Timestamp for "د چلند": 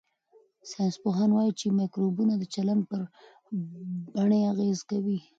2.37-2.83